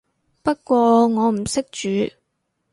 [0.41, 2.11] 不過我唔識煮